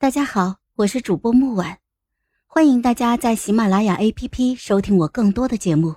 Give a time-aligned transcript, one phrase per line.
[0.00, 1.76] 大家好，我是主播木婉，
[2.46, 5.96] 欢迎大家在喜马拉雅 APP 收听我更多的节目。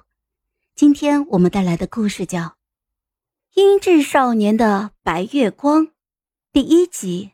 [0.76, 2.40] 今天我们带来的故事叫
[3.54, 5.88] 《英智少年的白月光》
[6.52, 7.32] 第一集。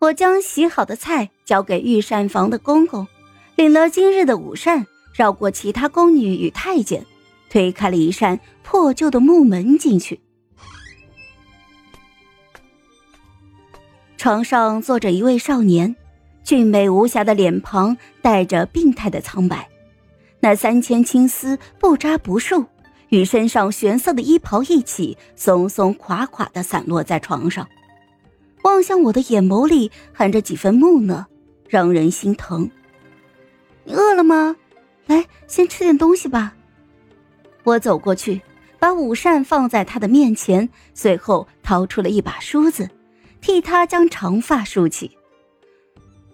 [0.00, 3.08] 我将洗好的菜交给御膳房的公公，
[3.56, 7.06] 领了今日的午膳，绕过其他宫女与太监，
[7.48, 10.20] 推开了一扇破旧的木门进去。
[14.18, 15.94] 床上坐着一位少年，
[16.42, 19.68] 俊美无瑕的脸庞带着病态的苍白，
[20.40, 22.64] 那三千青丝不扎不束，
[23.10, 27.68] 与身上玄色的衣袍一起，松松垮垮的散落在床上。
[28.64, 31.24] 望向我的眼眸里含着几分木讷，
[31.68, 32.68] 让人心疼。
[33.84, 34.56] 你饿了吗？
[35.06, 36.54] 来，先吃点东西吧。
[37.62, 38.42] 我走过去，
[38.80, 42.90] 把午膳放在他的面前，随后掏出了一把梳子。
[43.40, 45.16] 替他将长发梳起。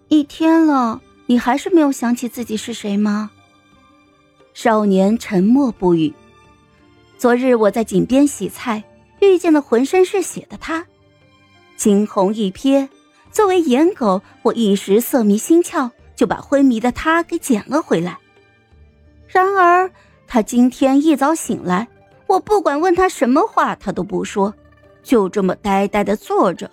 [0.08, 3.30] 一天了，你还是没有想起自己是谁吗？
[4.52, 6.12] 少年沉默不语。
[7.16, 8.84] 昨日我在井边洗菜，
[9.20, 10.86] 遇见了浑身是血的他，
[11.76, 12.88] 惊鸿一瞥。
[13.32, 18.18] 作为颜狗，我一时色迷心窍，就把昏迷的他给捡了回来。
[19.26, 19.90] 然而
[20.28, 21.88] 他今天一早醒来，
[22.28, 24.54] 我不管问他什么话，他都不说，
[25.02, 26.70] 就这么呆呆的坐着。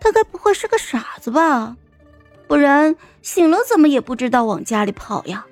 [0.00, 1.76] 他该不会是个傻子吧？
[2.46, 5.44] 不然醒了怎么也不知道往家里跑呀？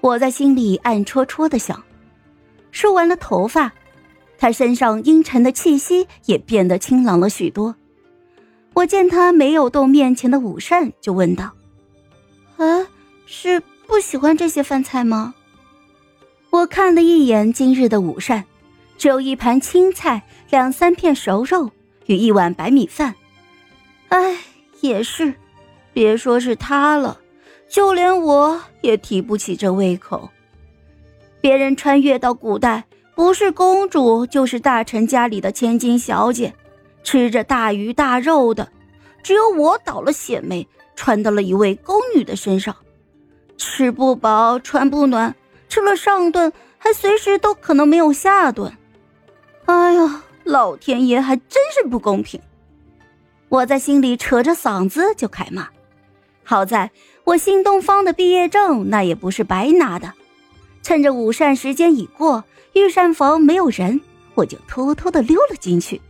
[0.00, 1.82] 我在心里暗戳戳的想。
[2.70, 3.72] 梳完了头发，
[4.38, 7.74] 他身上阴沉的气息也变得清朗了许多。
[8.74, 11.50] 我见他没有动面前的午膳，就问道
[12.56, 12.86] ：“啊，
[13.26, 15.34] 是不喜欢这些饭菜吗？”
[16.50, 18.44] 我看了一眼今日的午膳，
[18.96, 21.70] 只有一盘青菜、两三片熟肉
[22.06, 23.14] 与一碗白米饭。
[24.10, 24.36] 哎，
[24.80, 25.34] 也是，
[25.92, 27.18] 别说是他了，
[27.68, 30.28] 就连我也提不起这胃口。
[31.40, 32.84] 别人穿越到古代，
[33.14, 36.52] 不是公主就是大臣家里的千金小姐，
[37.02, 38.66] 吃着大鱼大肉的；
[39.22, 40.66] 只有我倒了血霉，
[40.96, 42.76] 穿到了一位宫女的身上，
[43.56, 45.34] 吃不饱穿不暖，
[45.68, 48.76] 吃了上顿，还随时都可能没有下顿。
[49.66, 52.40] 哎呀，老天爷还真是不公平！
[53.50, 55.68] 我在心里扯着嗓子就开骂，
[56.44, 56.92] 好在
[57.24, 60.12] 我新东方的毕业证那也不是白拿的。
[60.82, 62.44] 趁着午膳时间已过，
[62.74, 64.00] 御膳房没有人，
[64.34, 66.00] 我就偷偷的溜了进去，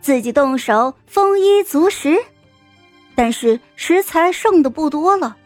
[0.00, 2.16] 自己动手丰衣足食。
[3.16, 5.36] 但是食材剩的不多了，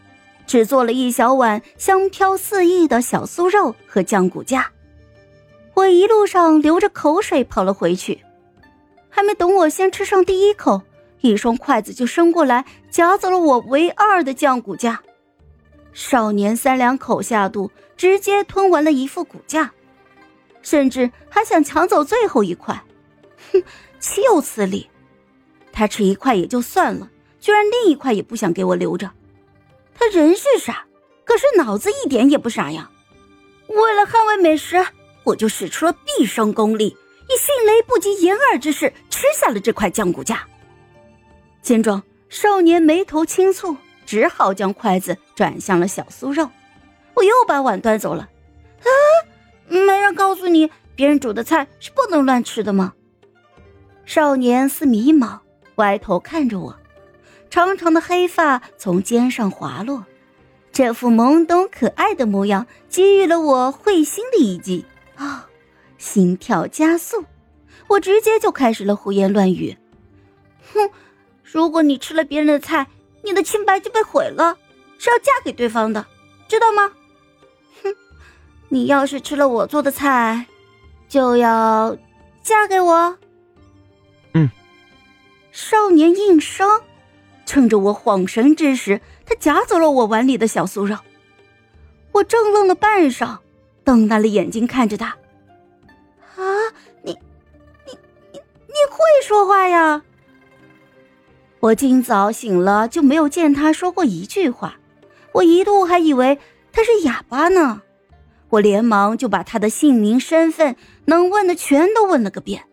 [0.45, 4.71] 只做了一小碗香飘四溢的小酥肉和酱骨架。
[5.73, 8.23] 我一路上流着口水跑了回去，
[9.09, 10.83] 还没等我先吃上第一口。
[11.21, 15.01] 一双筷子就伸过来，夹走了我唯二的酱骨架。
[15.91, 19.71] 少年三两口下肚，直接吞完了一副骨架，
[20.61, 22.81] 甚至还想抢走最后一块。
[23.51, 23.63] 哼，
[23.99, 24.89] 岂有此理！
[25.71, 27.09] 他吃一块也就算了，
[27.39, 29.11] 居然另一块也不想给我留着。
[29.93, 30.85] 他人是傻，
[31.25, 32.89] 可是脑子一点也不傻呀。
[33.67, 34.85] 为了捍卫美食，
[35.23, 40.47] 我就使出了毕生功力，以迅雷不及掩耳之势吃下了这块酱骨架。
[41.61, 43.75] 见状，少年眉头轻蹙，
[44.05, 46.49] 只好将筷子转向了小酥肉。
[47.15, 48.29] 我又把碗端走了。
[48.79, 48.89] 啊，
[49.67, 52.93] 没人告诉你，别人煮的菜是不能乱吃的吗？
[54.05, 55.39] 少年似迷茫，
[55.75, 56.75] 歪头看着我，
[57.49, 60.05] 长长的黑发从肩上滑落，
[60.71, 64.85] 这副懵懂可爱的模样，给予了我会心的一击。
[65.15, 65.47] 啊，
[65.97, 67.25] 心跳加速，
[67.87, 69.77] 我直接就开始了胡言乱语。
[70.73, 70.89] 哼。
[71.51, 72.87] 如果你吃了别人的菜，
[73.23, 74.57] 你的清白就被毁了，
[74.97, 76.05] 是要嫁给对方的，
[76.47, 76.91] 知道吗？
[77.83, 77.95] 哼，
[78.69, 80.45] 你要是吃了我做的菜，
[81.07, 81.97] 就要
[82.43, 83.17] 嫁给我。
[84.33, 84.49] 嗯。
[85.51, 86.81] 少年应声，
[87.45, 90.95] 趁着我恍神之时，他夹走了我碗里的小酥肉。
[92.11, 93.39] 我怔愣了半晌，
[93.83, 95.07] 瞪大了眼睛看着他。
[96.35, 96.43] 啊，
[97.01, 97.11] 你，
[97.85, 97.97] 你，
[98.31, 100.03] 你，你会说话呀？
[101.61, 104.77] 我今早醒了就没有见他说过一句话，
[105.33, 106.39] 我一度还以为
[106.71, 107.81] 他是哑巴呢。
[108.51, 110.75] 我连忙就把他的姓名、身份
[111.05, 112.63] 能问的全都问了个遍，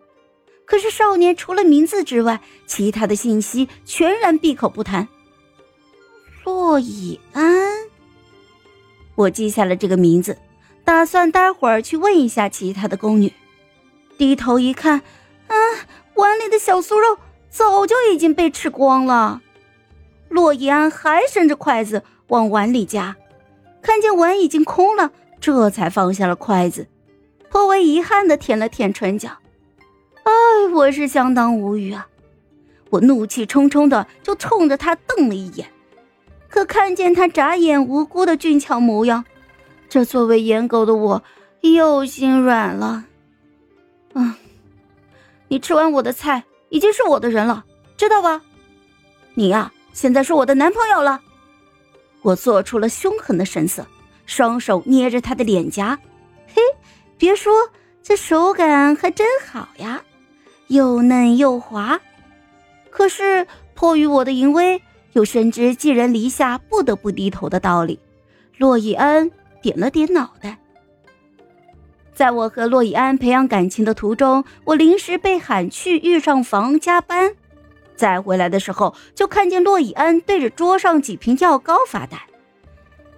[0.65, 5.09] 可是少年除了名字之外，其他的信息全然闭口不谈。
[6.45, 7.45] 洛以安，
[9.17, 10.39] 我记下了这个名字，
[10.85, 13.33] 打算待会儿去问一下其他的宫女。
[14.17, 15.03] 低头一看，
[15.49, 15.57] 啊，
[16.15, 17.19] 碗里的小酥肉。
[17.51, 19.41] 早就已经被吃光了，
[20.29, 23.17] 洛伊安还伸着筷子往碗里夹，
[23.81, 25.11] 看见碗已经空了，
[25.41, 26.87] 这才放下了筷子，
[27.49, 29.31] 颇为遗憾的舔了舔唇角。
[30.25, 30.33] 哎，
[30.75, 32.09] 我是相当无语啊！
[32.91, 35.69] 我怒气冲冲的就冲着他瞪了一眼，
[36.49, 39.25] 可看见他眨眼无辜的俊俏模样，
[39.89, 41.23] 这作为颜狗的我
[41.63, 43.05] 又心软了。
[44.15, 44.39] 啊，
[45.49, 47.65] 你吃完我的菜，已经是我的人了，
[47.97, 48.41] 知道吧？
[49.35, 51.21] 你呀，现在是我的男朋友了。
[52.23, 53.87] 我做出了凶狠的神色，
[54.27, 55.99] 双手捏着他的脸颊。
[56.49, 56.61] 嘿，
[57.17, 57.53] 别说，
[58.03, 60.03] 这手感还真好呀，
[60.69, 62.01] 又嫩又滑。
[62.91, 68.01] 可是迫于我的淫威，又深知寄人篱下不得不低头的道理，
[68.57, 69.31] 洛伊恩
[69.63, 70.59] 点了点脑袋。
[72.17, 77.35] 在我和洛以安培养感情的途中，我临时被喊去御上房加班。
[77.95, 82.19] 再回来的时候，就看见洛以安对着桌上几瓶药膏发呆，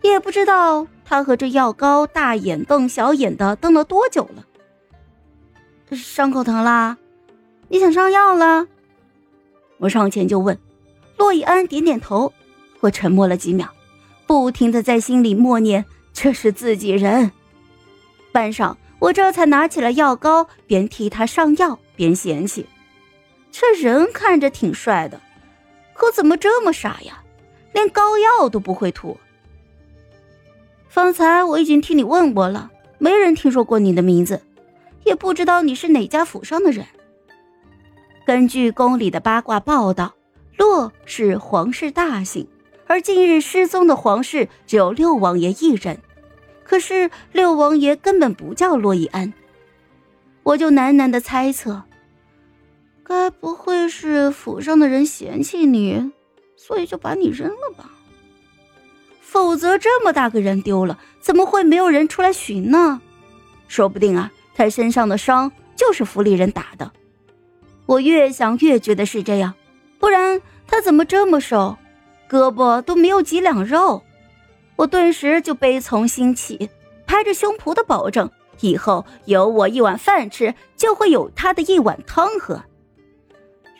[0.02, 4.44] 也不知道他和这药膏大眼瞪小眼的瞪了多久了。
[5.96, 6.96] 伤口疼啦？
[7.68, 8.66] 你想上药了？
[9.76, 10.58] 我上前就问，
[11.16, 12.32] 洛以安点点头。
[12.80, 13.72] 我沉默了几秒，
[14.26, 17.30] 不停的在心里默念：“这是自己人。”
[18.30, 22.66] 半晌，我这才拿起了药膏，边替他上药边嫌弃。
[23.52, 25.20] 这人看着挺帅的，
[25.94, 27.22] 可怎么这么傻呀？
[27.72, 29.16] 连膏药都不会涂。
[30.88, 34.42] 方才我已经替你问过了，没人听说过你的名字，
[35.04, 36.84] 也不知道你是哪家府上的人。
[38.26, 40.14] 根据宫里的八卦报道，
[40.56, 42.48] 洛是皇室大姓，
[42.86, 46.00] 而近日失踪的皇室只有六王爷一人。
[46.68, 49.32] 可是六王爷根本不叫洛以安，
[50.42, 51.82] 我就喃喃的猜测。
[53.02, 56.12] 该不会是府上的人嫌弃你，
[56.56, 57.90] 所以就把你扔了吧？
[59.22, 63.00] 否则这么大个人丢了，怎么会没有人出来寻呢？
[63.66, 66.92] 说不定啊，他身上的伤就是府里人打的。
[67.86, 69.54] 我越想越觉得是这样，
[69.98, 71.78] 不然他怎么这么瘦，
[72.28, 74.02] 胳膊都没有几两肉？
[74.78, 76.70] 我顿时就悲从心起，
[77.04, 78.30] 拍着胸脯的保证，
[78.60, 82.62] 以后有我一碗饭吃，就会有他的一碗汤喝。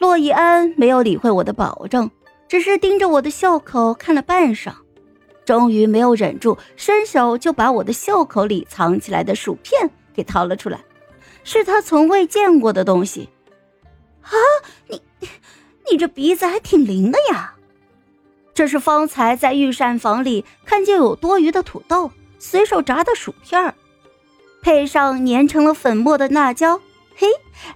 [0.01, 2.11] 洛以安没有理会我的保证，
[2.49, 4.73] 只是盯着我的袖口看了半晌，
[5.45, 10.81] 终于没有忍住，伸手就把我的袖口里藏起来的薯片给掏了出来，
[11.45, 13.29] 是他从未见过的东西。
[14.23, 14.33] 啊，
[14.89, 15.01] 你，
[15.93, 17.55] 你这鼻子还挺灵的呀！
[18.59, 22.11] 这是方才在御膳房里看见有多余的土豆，
[22.41, 23.73] 随手炸的薯片儿
[24.61, 26.81] 配上粘成了粉末的辣椒，
[27.15, 27.29] 嘿，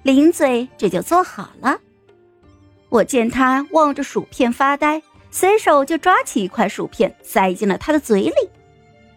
[0.02, 1.78] 零嘴这就做好了。
[2.88, 5.00] 我见他望着薯片发呆，
[5.30, 8.34] 随手就抓起一块薯片塞进了他的嘴里。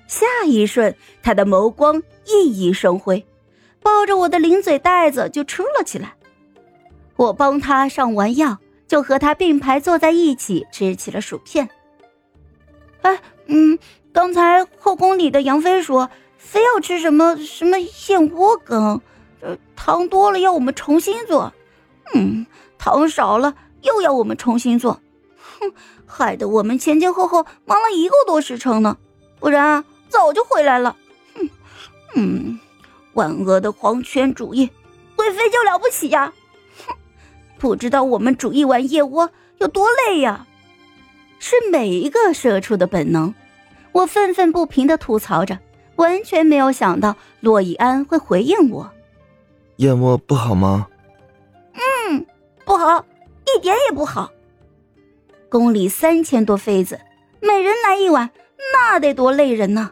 [0.05, 3.25] 下一瞬，他的眸光熠熠生辉，
[3.81, 6.13] 抱着我的零嘴袋子就吃了起来。
[7.15, 11.69] 我帮他上完药，就和他并排坐在一起吃起了薯片。
[13.01, 13.77] 哎，嗯，
[14.13, 19.01] 刚才后宫里的杨妃说，非要吃什么什么燕窝羹，
[19.41, 21.53] 呃，糖多了要我们重新做，
[22.13, 22.45] 嗯，
[22.77, 23.55] 糖少了。
[23.81, 24.99] 又要我们重新做，
[25.59, 25.71] 哼，
[26.07, 28.97] 害得我们前前后后忙了一个多时辰呢，
[29.39, 30.95] 不然早就回来了。
[31.35, 31.49] 哼，
[32.15, 32.59] 嗯，
[33.13, 34.71] 万恶的皇权主义，
[35.15, 36.33] 贵妃就了不起呀？
[37.57, 40.45] 不知道我们煮一碗燕窝有多累呀？
[41.39, 43.33] 是每一个社畜的本能。
[43.91, 45.59] 我愤愤不平的吐槽着，
[45.95, 48.91] 完全没有想到洛以安会回应我。
[49.77, 50.87] 燕窝不好吗？
[51.73, 52.25] 嗯，
[52.65, 53.05] 不好。
[53.55, 54.31] 一点也不好。
[55.49, 56.99] 宫里三千多妃子，
[57.39, 58.31] 每人来一碗，
[58.73, 59.91] 那得多累人呢。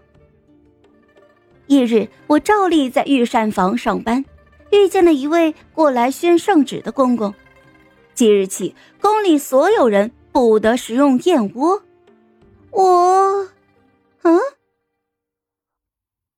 [1.68, 4.26] 翌日，我照例在御膳房上班，
[4.72, 7.34] 遇见了一位过来宣圣旨的公公。
[8.14, 11.84] 即日起，宫里所有人不得食用燕窝。
[12.72, 13.50] 我，
[14.24, 14.40] 嗯，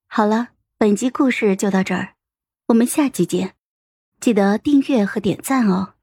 [0.08, 2.16] 好了，本集故事就到这儿，
[2.68, 3.56] 我们下集见，
[4.20, 5.94] 记得订阅和点赞哦。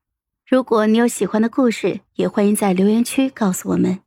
[0.46, 4.00] 如果你有喜欢的故事，也欢迎在留言区告诉我们。